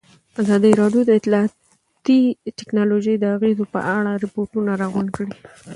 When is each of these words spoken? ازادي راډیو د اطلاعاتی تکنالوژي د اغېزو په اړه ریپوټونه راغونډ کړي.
ازادي 0.41 0.71
راډیو 0.81 1.01
د 1.05 1.11
اطلاعاتی 1.19 2.19
تکنالوژي 2.59 3.15
د 3.19 3.25
اغېزو 3.35 3.65
په 3.73 3.79
اړه 3.97 4.11
ریپوټونه 4.23 4.71
راغونډ 4.81 5.09
کړي. 5.17 5.31